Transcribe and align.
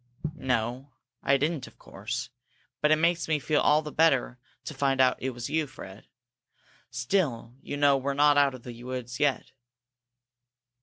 "No, 0.33 0.93
I 1.21 1.37
didn't, 1.37 1.67
of 1.67 1.77
course. 1.77 2.31
But 2.81 2.89
it 2.89 2.95
makes 2.95 3.27
me 3.27 3.37
feel 3.37 3.61
all 3.61 3.83
the 3.83 3.91
better 3.91 4.39
to 4.65 4.73
find 4.73 4.99
out 4.99 5.17
it 5.21 5.29
was 5.29 5.47
you, 5.47 5.67
Fred. 5.67 6.07
Still 6.89 7.53
you 7.61 7.77
know 7.77 7.97
we're 7.97 8.15
not 8.15 8.35
out 8.35 8.55
of 8.55 8.63
the 8.63 8.83
woods 8.83 9.19
yet." 9.19 9.51